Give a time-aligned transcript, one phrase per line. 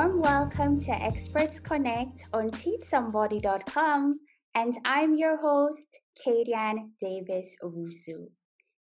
[0.00, 4.18] warm welcome to Experts Connect on teachsomebody.com,
[4.54, 5.84] and I'm your host,
[6.18, 8.28] Kadian Davis Owusu.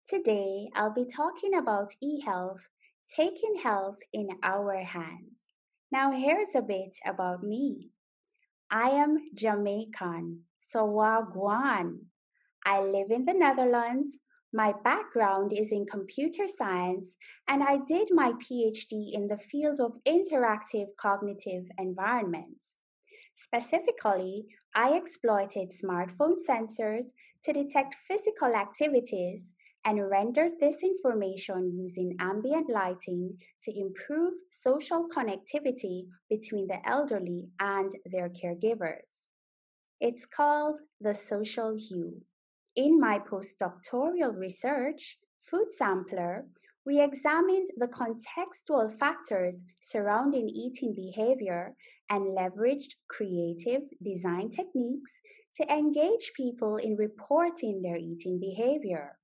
[0.07, 2.61] Today, I'll be talking about e-health,
[3.17, 5.41] taking health in our hands.
[5.91, 7.93] Now, here's a bit about me.
[8.71, 12.01] I am Jamaican, so Wagwan.
[12.67, 14.19] I live in the Netherlands
[14.57, 17.17] my background is in computer science,
[17.47, 22.81] and I did my PhD in the field of interactive cognitive environments.
[23.35, 27.09] Specifically, I exploited smartphone sensors
[27.45, 36.07] to detect physical activities and rendered this information using ambient lighting to improve social connectivity
[36.31, 39.27] between the elderly and their caregivers.
[40.01, 42.23] It's called the social hue.
[42.77, 46.45] In my postdoctoral research, Food Sampler,
[46.85, 51.75] we examined the contextual factors surrounding eating behavior
[52.11, 55.11] and leveraged creative design techniques
[55.55, 59.17] to engage people in reporting their eating behavior.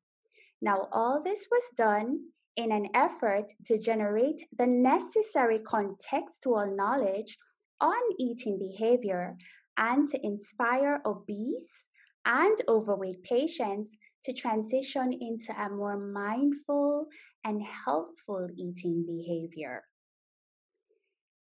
[0.63, 2.21] Now, all this was done
[2.57, 7.37] in an effort to generate the necessary contextual knowledge
[7.83, 9.37] on eating behavior
[9.77, 11.89] and to inspire obese
[12.25, 17.07] and overweight patients to transition into a more mindful
[17.45, 19.83] and helpful eating behavior.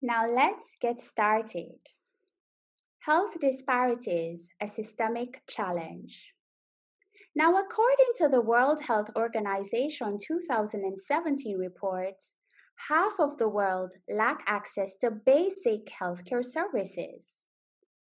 [0.02, 1.78] Now let's get started.
[3.00, 6.34] Health disparities, a systemic challenge.
[7.36, 12.14] Now, according to the World Health Organization 2017 report,
[12.88, 17.44] half of the world lack access to basic healthcare services.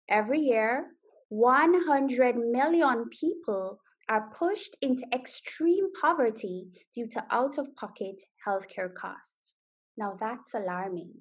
[0.10, 0.88] Every year,
[1.32, 3.80] 100 million people
[4.10, 9.54] are pushed into extreme poverty due to out of pocket healthcare costs.
[9.98, 11.14] Now that's alarming.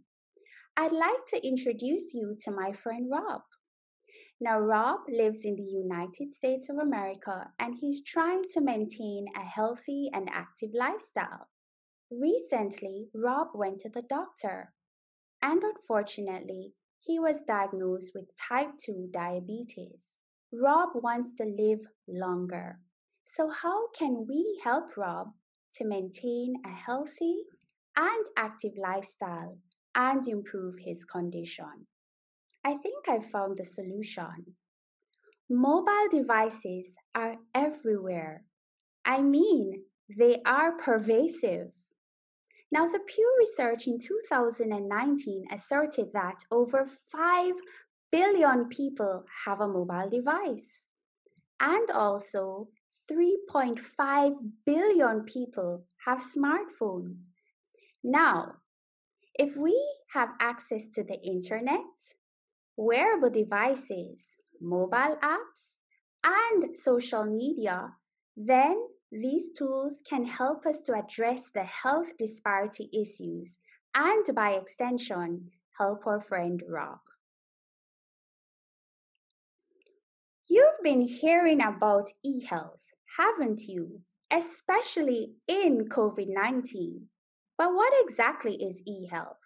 [0.76, 3.42] I'd like to introduce you to my friend Rob.
[4.40, 9.44] Now, Rob lives in the United States of America and he's trying to maintain a
[9.44, 11.46] healthy and active lifestyle.
[12.10, 14.72] Recently, Rob went to the doctor,
[15.40, 20.20] and unfortunately, he was diagnosed with type 2 diabetes.
[20.52, 22.80] Rob wants to live longer.
[23.24, 25.28] So, how can we help Rob
[25.74, 27.44] to maintain a healthy
[27.96, 29.58] and active lifestyle
[29.94, 31.86] and improve his condition?
[32.64, 34.56] I think I found the solution.
[35.48, 38.44] Mobile devices are everywhere.
[39.04, 39.84] I mean,
[40.18, 41.72] they are pervasive.
[42.72, 47.54] Now, the Pew research in 2019 asserted that over 5
[48.12, 50.88] billion people have a mobile device,
[51.60, 52.68] and also
[53.10, 57.18] 3.5 billion people have smartphones.
[58.04, 58.54] Now,
[59.34, 59.76] if we
[60.12, 61.80] have access to the internet,
[62.76, 64.24] wearable devices,
[64.60, 65.74] mobile apps,
[66.24, 67.94] and social media,
[68.36, 68.76] then
[69.12, 73.56] these tools can help us to address the health disparity issues
[73.94, 77.00] and, by extension, help our friend Rob.
[80.48, 82.80] You've been hearing about e health,
[83.18, 84.00] haven't you?
[84.32, 87.06] Especially in COVID 19.
[87.58, 89.38] But what exactly is e health?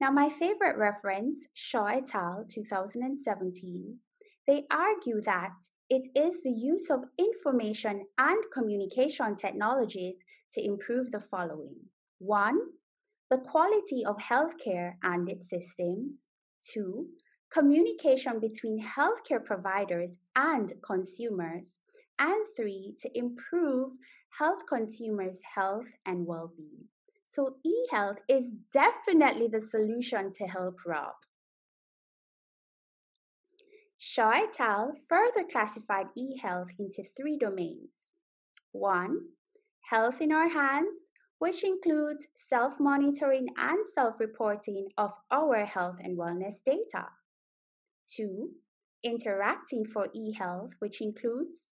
[0.00, 3.98] Now, my favorite reference, Shaw et al., 2017,
[4.46, 5.54] they argue that
[5.88, 10.16] it is the use of information and communication technologies
[10.52, 11.76] to improve the following
[12.18, 12.58] one,
[13.30, 16.28] the quality of healthcare and its systems,
[16.64, 17.06] two,
[17.52, 21.78] communication between healthcare providers and consumers,
[22.18, 23.92] and three, to improve
[24.38, 26.86] health consumers' health and well being.
[27.24, 31.14] So, e health is definitely the solution to help Rob.
[34.08, 34.92] Shaw et al.
[35.08, 38.12] further classified e-health into three domains.
[38.70, 39.16] One,
[39.90, 41.00] health in our hands,
[41.40, 47.08] which includes self-monitoring and self-reporting of our health and wellness data.
[48.08, 48.50] Two,
[49.02, 51.66] interacting for e-health, which includes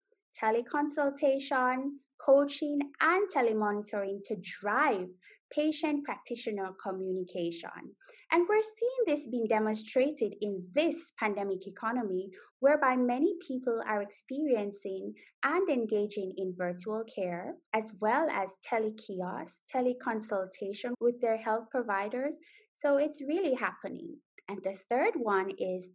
[0.42, 5.10] teleconsultation, coaching, and telemonitoring to drive
[5.56, 7.96] patient practitioner communication.
[8.32, 15.14] And we're seeing this being demonstrated in this pandemic economy, whereby many people are experiencing
[15.44, 22.38] and engaging in virtual care, as well as telekiosk, teleconsultation with their health providers.
[22.76, 24.18] So it's really happening.
[24.48, 25.90] And the third one is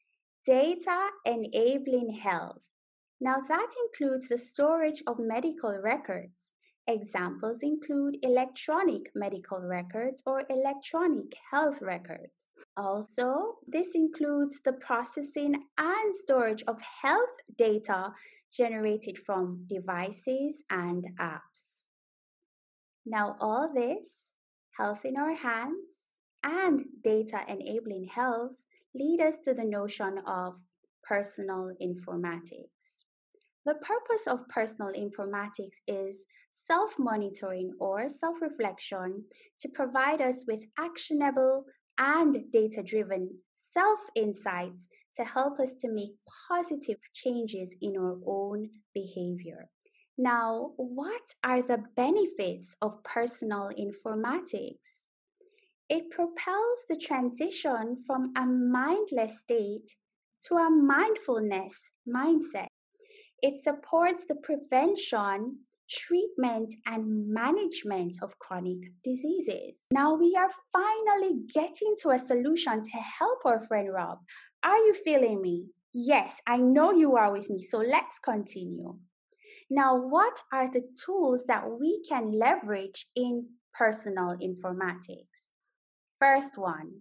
[0.44, 2.60] data enabling health.
[3.20, 6.45] Now, that includes the storage of medical records
[6.88, 12.48] Examples include electronic medical records or electronic health records.
[12.76, 18.12] Also, this includes the processing and storage of health data
[18.52, 21.80] generated from devices and apps.
[23.04, 24.32] Now, all this,
[24.78, 25.88] health in our hands
[26.44, 28.52] and data enabling health,
[28.94, 30.54] lead us to the notion of
[31.02, 32.75] personal informatics.
[33.66, 39.24] The purpose of personal informatics is self monitoring or self reflection
[39.58, 41.64] to provide us with actionable
[41.98, 43.28] and data driven
[43.74, 44.86] self insights
[45.16, 46.12] to help us to make
[46.48, 49.68] positive changes in our own behavior.
[50.16, 54.86] Now, what are the benefits of personal informatics?
[55.88, 59.90] It propels the transition from a mindless state
[60.44, 61.74] to a mindfulness
[62.08, 62.68] mindset.
[63.42, 65.58] It supports the prevention,
[65.90, 69.86] treatment, and management of chronic diseases.
[69.92, 74.18] Now we are finally getting to a solution to help our friend Rob.
[74.64, 75.66] Are you feeling me?
[75.92, 78.96] Yes, I know you are with me, so let's continue.
[79.70, 85.54] Now, what are the tools that we can leverage in personal informatics?
[86.20, 87.00] First one,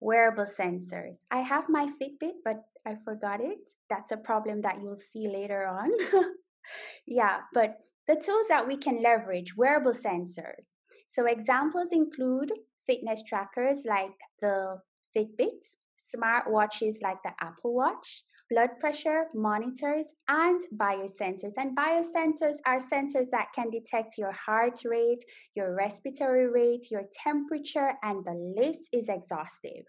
[0.00, 1.24] wearable sensors.
[1.30, 3.70] I have my Fitbit, but I forgot it.
[3.88, 5.90] That's a problem that you'll see later on.
[7.06, 10.64] yeah, but the tools that we can leverage, wearable sensors.
[11.08, 12.52] So examples include
[12.86, 14.78] fitness trackers like the
[15.16, 15.64] Fitbit,
[15.96, 21.52] smart watches like the Apple Watch, blood pressure monitors, and biosensors.
[21.56, 25.24] And biosensors are sensors that can detect your heart rate,
[25.54, 29.84] your respiratory rate, your temperature, and the list is exhaustive.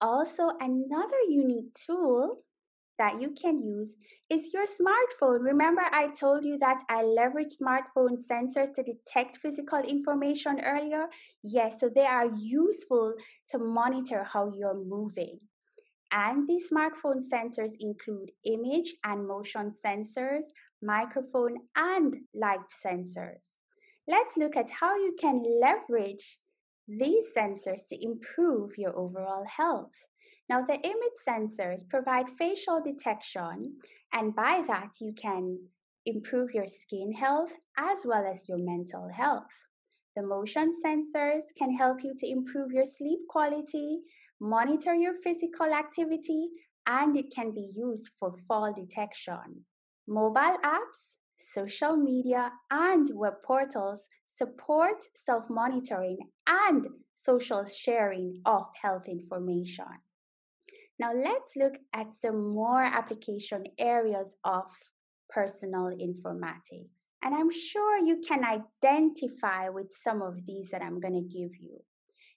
[0.00, 2.42] Also, another unique tool
[2.98, 3.96] that you can use
[4.30, 5.40] is your smartphone.
[5.40, 11.06] Remember, I told you that I leverage smartphone sensors to detect physical information earlier?
[11.42, 13.14] Yes, so they are useful
[13.48, 15.40] to monitor how you're moving.
[16.12, 20.44] And these smartphone sensors include image and motion sensors,
[20.82, 23.56] microphone, and light sensors.
[24.06, 26.38] Let's look at how you can leverage
[26.86, 29.92] these sensors to improve your overall health.
[30.50, 33.76] Now, the image sensors provide facial detection,
[34.12, 35.58] and by that, you can
[36.04, 39.46] improve your skin health as well as your mental health.
[40.14, 44.00] The motion sensors can help you to improve your sleep quality
[44.42, 46.48] monitor your physical activity,
[46.86, 49.64] and it can be used for fall detection.
[50.08, 51.02] Mobile apps,
[51.54, 56.18] social media, and web portals support self monitoring
[56.48, 59.86] and social sharing of health information.
[60.98, 64.64] Now, let's look at some more application areas of
[65.30, 66.98] personal informatics.
[67.22, 71.52] And I'm sure you can identify with some of these that I'm going to give
[71.60, 71.78] you.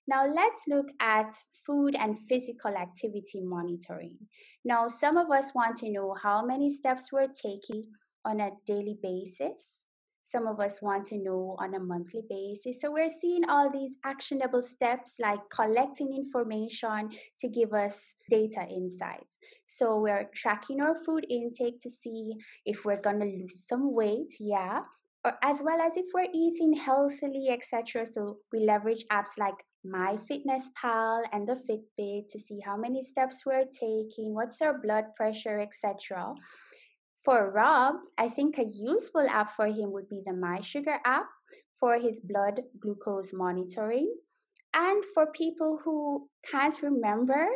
[0.08, 1.34] Now let's look at
[1.66, 4.18] food and physical activity monitoring.
[4.64, 7.84] Now, some of us want to know how many steps we're taking
[8.24, 9.86] on a daily basis.
[10.22, 12.82] Some of us want to know on a monthly basis.
[12.82, 19.38] So we're seeing all these actionable steps like collecting information to give us data insights.
[19.68, 22.34] So we're tracking our food intake to see
[22.66, 24.82] if we're going to lose some weight, yeah,
[25.24, 28.08] or as well as if we're eating healthily, etc.
[28.08, 33.66] So we leverage apps like MyFitnessPal and the Fitbit to see how many steps we're
[33.66, 36.34] taking, what's our blood pressure, etc.
[37.24, 41.28] For Rob, I think a useful app for him would be the mySugr app
[41.80, 44.14] for his blood glucose monitoring.
[44.74, 47.48] And for people who can't remember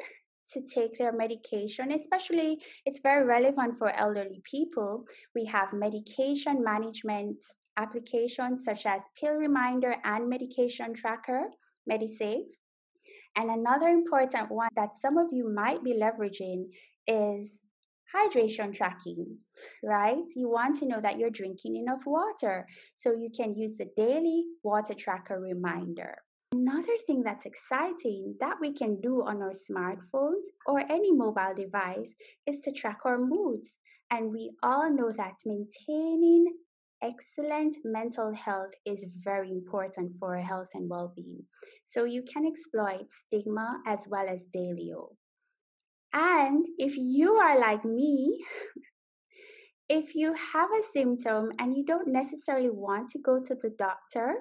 [0.53, 5.03] to take their medication, especially it's very relevant for elderly people,
[5.35, 7.37] we have medication management
[7.77, 11.43] applications such as Pill Reminder and Medication Tracker,
[11.89, 12.47] MediSafe.
[13.35, 16.65] And another important one that some of you might be leveraging
[17.07, 17.61] is
[18.13, 19.37] hydration tracking,
[19.83, 20.23] right?
[20.35, 22.67] You want to know that you're drinking enough water.
[22.97, 26.17] So you can use the daily water tracker reminder.
[26.51, 32.15] Another thing that's exciting that we can do on our smartphones or any mobile device
[32.47, 33.77] is to track our moods.
[34.09, 36.47] And we all know that maintaining
[37.03, 41.43] excellent mental health is very important for health and well-being.
[41.85, 45.09] So you can exploit stigma as well as Daylio.
[46.13, 48.43] And if you are like me,
[49.89, 54.35] if you have a symptom and you don't necessarily want to go to the doctor,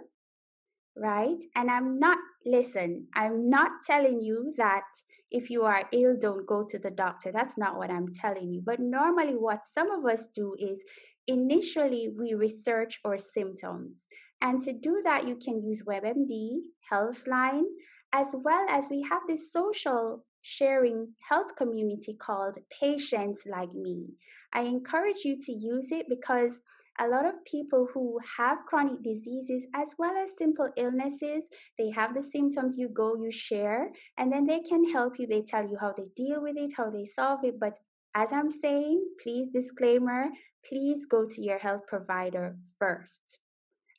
[0.96, 1.38] right?
[1.54, 4.84] And I'm not, listen, I'm not telling you that
[5.30, 7.30] if you are ill, don't go to the doctor.
[7.32, 8.62] That's not what I'm telling you.
[8.64, 10.82] But normally, what some of us do is
[11.28, 14.06] initially we research our symptoms.
[14.40, 16.58] And to do that, you can use WebMD,
[16.90, 17.64] Healthline,
[18.12, 24.06] as well as we have this social sharing health community called Patients Like Me.
[24.52, 26.62] I encourage you to use it because
[27.00, 31.44] a lot of people who have chronic diseases as well as simple illnesses,
[31.78, 35.26] they have the symptoms, you go, you share, and then they can help you.
[35.26, 37.60] They tell you how they deal with it, how they solve it.
[37.60, 37.78] But
[38.14, 40.26] as I'm saying, please, disclaimer,
[40.68, 43.38] please go to your health provider first.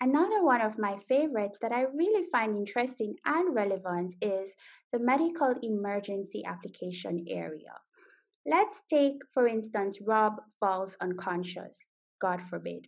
[0.01, 4.53] Another one of my favorites that I really find interesting and relevant is
[4.93, 7.73] the medical emergency application area.
[8.45, 11.77] Let's take, for instance, Rob falls unconscious,
[12.21, 12.87] God forbid.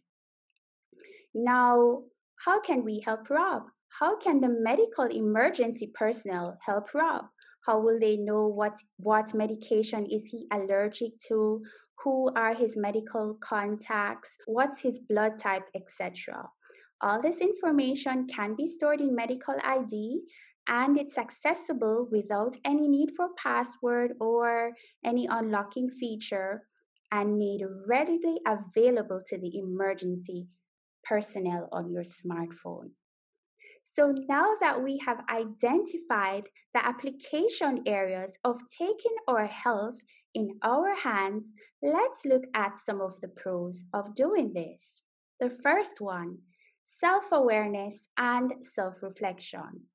[1.35, 2.03] Now,
[2.45, 3.63] how can we help Rob?
[3.99, 7.25] How can the medical emergency personnel help Rob?
[7.65, 11.63] How will they know what, what medication is he allergic to?
[12.03, 14.31] Who are his medical contacts?
[14.47, 16.49] What's his blood type, etc.
[17.01, 20.21] All this information can be stored in Medical ID
[20.67, 26.63] and it's accessible without any need for password or any unlocking feature
[27.11, 30.47] and made readily available to the emergency
[31.03, 32.91] personnel on your smartphone.
[33.93, 36.43] So now that we have identified
[36.73, 39.95] the application areas of taking our health
[40.33, 41.47] in our hands,
[41.83, 45.01] let's look at some of the pros of doing this.
[45.39, 46.37] The first one
[46.99, 49.87] self awareness and self reflection.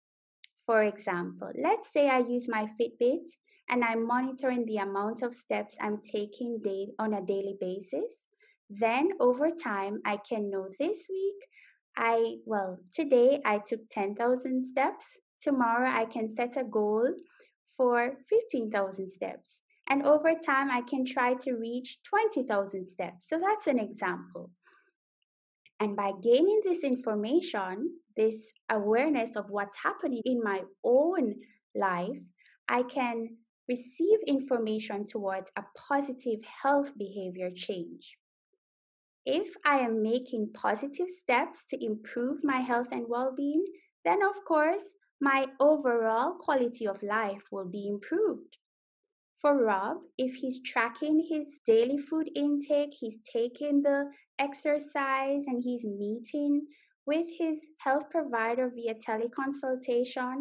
[0.66, 3.26] For example, let's say I use my Fitbit
[3.68, 8.24] and I'm monitoring the amount of steps I'm taking day, on a daily basis.
[8.68, 11.48] Then over time, I can know this week,
[11.96, 15.04] I, well, today I took 10,000 steps.
[15.40, 17.14] Tomorrow I can set a goal
[17.76, 19.60] for 15,000 steps.
[19.88, 23.26] And over time, I can try to reach 20,000 steps.
[23.28, 24.50] So that's an example.
[25.78, 28.36] And by gaining this information, this
[28.70, 31.36] awareness of what's happening in my own
[31.74, 32.18] life,
[32.68, 33.36] I can
[33.68, 38.16] receive information towards a positive health behavior change.
[39.26, 43.64] If I am making positive steps to improve my health and well being,
[44.04, 44.84] then of course
[45.20, 48.58] my overall quality of life will be improved.
[49.40, 55.84] For Rob, if he's tracking his daily food intake, he's taking the exercise, and he's
[55.84, 56.66] meeting
[57.04, 60.36] with his health provider via teleconsultation,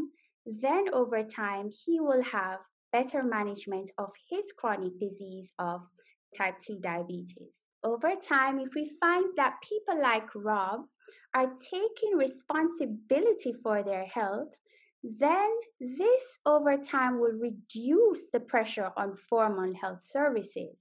[0.45, 2.59] then over time he will have
[2.91, 5.81] better management of his chronic disease of
[6.37, 7.65] type 2 diabetes.
[7.85, 10.87] Over time, if we find that people like Rob
[11.35, 14.49] are taking responsibility for their health,
[15.03, 20.77] then this over time will reduce the pressure on formal health services.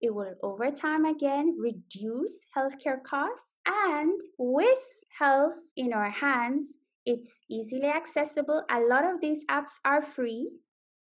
[0.00, 4.78] It will over time again reduce healthcare costs and with
[5.18, 6.68] health in our hands,
[7.04, 8.62] it's easily accessible.
[8.70, 10.52] A lot of these apps are free.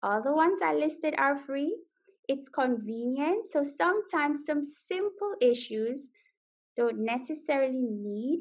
[0.05, 1.77] All the ones I listed are free.
[2.29, 3.47] It's convenient.
[3.53, 6.09] So sometimes some simple issues
[6.77, 8.41] don't necessarily need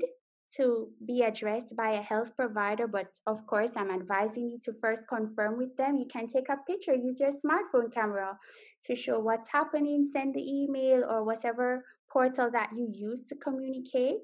[0.57, 5.03] to be addressed by a health provider, but of course, I'm advising you to first
[5.07, 5.97] confirm with them.
[5.97, 8.37] You can take a picture, use your smartphone camera
[8.85, 14.21] to show what's happening, send the email or whatever portal that you use to communicate.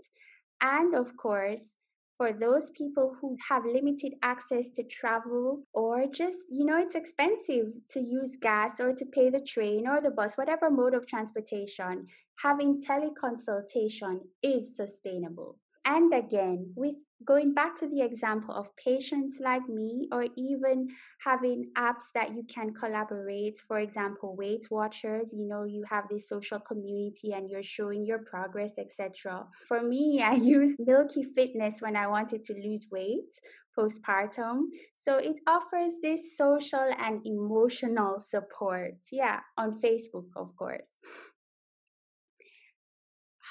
[0.61, 1.75] And of course,
[2.21, 7.73] for those people who have limited access to travel or just, you know, it's expensive
[7.89, 12.05] to use gas or to pay the train or the bus, whatever mode of transportation,
[12.41, 15.57] having teleconsultation is sustainable.
[15.85, 16.95] And again, with
[17.25, 20.87] going back to the example of patients like me, or even
[21.23, 26.29] having apps that you can collaborate, for example, Weight Watchers, you know, you have this
[26.29, 29.45] social community and you're showing your progress, etc.
[29.67, 33.31] For me, I use Milky Fitness when I wanted to lose weight
[33.77, 34.63] postpartum.
[34.95, 38.95] So it offers this social and emotional support.
[39.11, 40.89] Yeah, on Facebook, of course.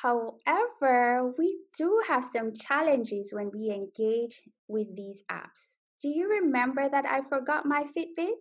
[0.02, 5.76] However, we do have some challenges when we engage with these apps.
[6.00, 8.40] Do you remember that I forgot my Fitbit?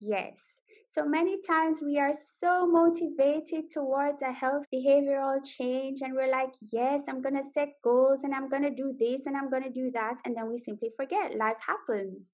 [0.00, 0.42] Yes.
[0.88, 6.54] So many times we are so motivated towards a health behavioral change, and we're like,
[6.72, 9.64] yes, I'm going to set goals and I'm going to do this and I'm going
[9.64, 10.14] to do that.
[10.24, 12.32] And then we simply forget life happens.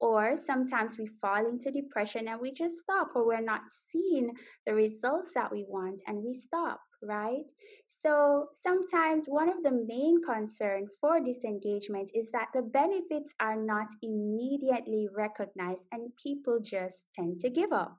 [0.00, 4.32] Or sometimes we fall into depression and we just stop, or we're not seeing
[4.66, 7.44] the results that we want and we stop right?
[7.88, 13.88] So sometimes one of the main concern for disengagement is that the benefits are not
[14.02, 17.98] immediately recognized and people just tend to give up.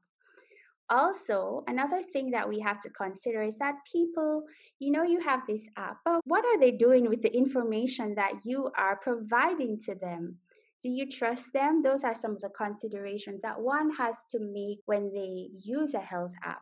[0.89, 4.43] also, another thing that we have to consider is that people,
[4.79, 8.33] you know, you have this app, but what are they doing with the information that
[8.43, 10.37] you are providing to them?
[10.83, 11.81] Do you trust them?
[11.81, 15.99] Those are some of the considerations that one has to make when they use a
[15.99, 16.61] health app.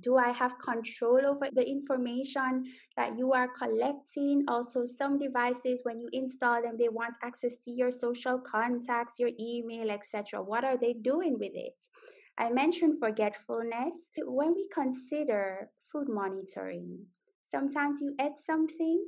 [0.00, 2.64] Do I have control over the information
[2.96, 4.44] that you are collecting?
[4.48, 9.30] Also, some devices, when you install them, they want access to your social contacts, your
[9.38, 10.42] email, etc.
[10.42, 11.76] What are they doing with it?
[12.38, 14.10] I mentioned forgetfulness.
[14.24, 17.04] When we consider food monitoring,
[17.44, 19.04] sometimes you eat something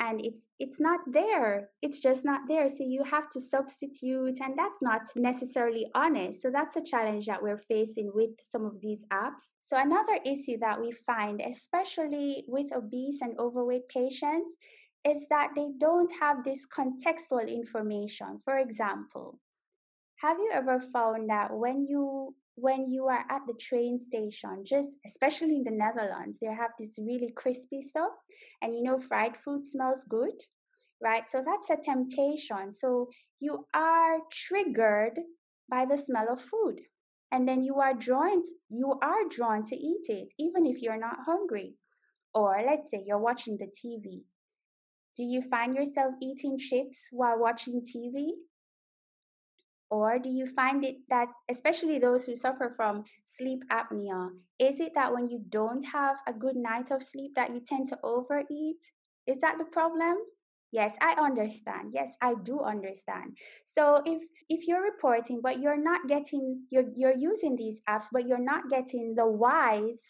[0.00, 1.68] and it's it's not there.
[1.82, 2.68] It's just not there.
[2.68, 7.42] So you have to substitute and that's not necessarily honest so that's a challenge that
[7.42, 9.52] we're facing with some of these apps.
[9.60, 14.56] So another issue that we find especially with obese and overweight patients
[15.06, 18.40] is that they don't have this contextual information.
[18.44, 19.38] For example
[20.16, 24.96] have you ever found that when you when you are at the train station, just
[25.06, 28.12] especially in the Netherlands, they have this really crispy stuff,
[28.62, 30.34] and you know, fried food smells good,
[31.02, 31.24] right?
[31.30, 32.72] So that's a temptation.
[32.72, 33.08] So
[33.40, 35.18] you are triggered
[35.70, 36.80] by the smell of food,
[37.32, 41.24] and then you are drawn, you are drawn to eat it, even if you're not
[41.24, 41.74] hungry.
[42.34, 44.22] Or let's say you're watching the TV.
[45.16, 48.30] Do you find yourself eating chips while watching TV?
[49.90, 53.04] Or do you find it that, especially those who suffer from
[53.36, 57.52] sleep apnea, is it that when you don't have a good night of sleep that
[57.52, 58.78] you tend to overeat?
[59.26, 60.16] Is that the problem?
[60.72, 61.90] Yes, I understand.
[61.92, 63.36] Yes, I do understand.
[63.64, 68.28] So if if you're reporting but you're not getting you're you're using these apps but
[68.28, 70.00] you're not getting the whys,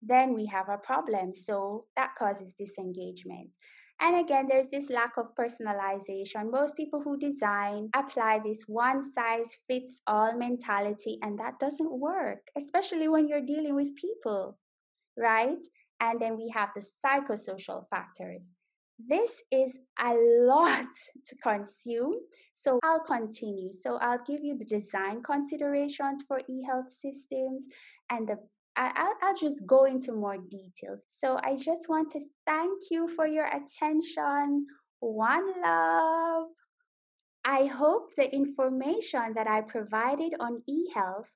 [0.00, 1.34] then we have a problem.
[1.34, 3.50] So that causes disengagement.
[4.02, 6.50] And again, there's this lack of personalization.
[6.50, 12.40] Most people who design apply this one size fits all mentality, and that doesn't work,
[12.58, 14.58] especially when you're dealing with people,
[15.16, 15.64] right?
[16.00, 18.52] And then we have the psychosocial factors.
[18.98, 20.14] This is a
[20.46, 20.88] lot
[21.26, 22.16] to consume.
[22.54, 23.72] So I'll continue.
[23.72, 27.62] So I'll give you the design considerations for e-health systems
[28.10, 28.38] and the
[28.76, 31.04] I, will just go into more details.
[31.18, 34.66] So I just want to thank you for your attention.
[35.00, 36.48] One love.
[37.44, 41.26] I hope the information that I provided on eHealth,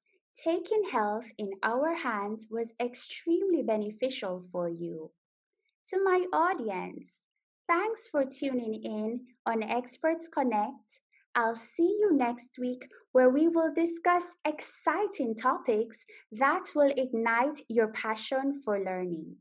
[0.42, 5.10] taking health in our hands, was extremely beneficial for you.
[5.88, 7.10] To my audience,
[7.68, 11.00] thanks for tuning in on Experts Connect.
[11.36, 15.98] I'll see you next week where we will discuss exciting topics
[16.32, 19.36] that will ignite your passion for learning.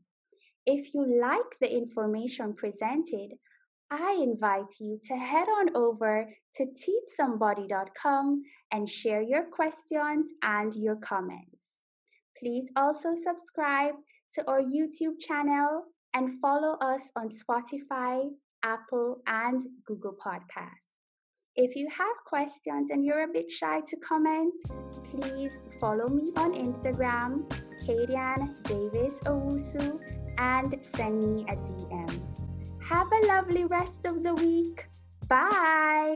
[0.66, 3.30] If you like the information presented,
[3.90, 10.96] I invite you to head on over to teachsomebody.com and share your questions and your
[10.96, 11.76] comments.
[12.38, 13.94] Please also subscribe
[14.34, 18.28] to our YouTube channel and follow us on Spotify,
[18.62, 20.85] Apple, and Google Podcasts.
[21.56, 24.52] If you have questions and you're a bit shy to comment,
[25.10, 27.48] please follow me on Instagram,
[27.82, 29.98] Kadian Davis Owusu,
[30.36, 32.20] and send me a DM.
[32.86, 34.86] Have a lovely rest of the week.
[35.28, 36.14] Bye.